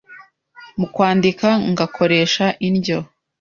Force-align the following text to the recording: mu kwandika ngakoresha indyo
mu 0.79 0.85
kwandika 0.93 1.47
ngakoresha 1.71 2.45
indyo 2.67 2.99